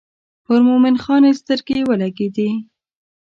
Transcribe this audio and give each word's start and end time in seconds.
پر 0.45 0.59
مومن 0.67 0.95
خان 1.03 1.21
یې 1.27 1.33
سترګې 1.41 1.77
ولګېدې. 1.89 2.49